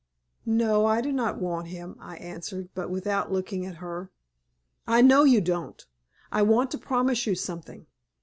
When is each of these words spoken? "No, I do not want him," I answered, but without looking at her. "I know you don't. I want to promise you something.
"No, 0.47 0.87
I 0.87 0.99
do 0.99 1.11
not 1.11 1.39
want 1.39 1.67
him," 1.67 1.95
I 1.99 2.17
answered, 2.17 2.69
but 2.73 2.89
without 2.89 3.31
looking 3.31 3.67
at 3.67 3.75
her. 3.75 4.09
"I 4.87 5.03
know 5.03 5.25
you 5.25 5.41
don't. 5.41 5.85
I 6.31 6.41
want 6.41 6.71
to 6.71 6.79
promise 6.79 7.27
you 7.27 7.35
something. 7.35 7.85